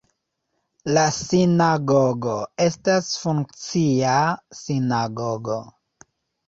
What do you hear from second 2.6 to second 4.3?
estas funkcia